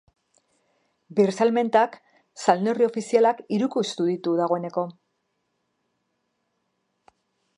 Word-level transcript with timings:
Birsalmentak 1.17 1.97
salneurri 2.45 2.87
ofizialak 2.87 3.43
hirukoiztu 3.57 4.09
ditu 4.09 4.35
dagoeneko. 4.41 4.89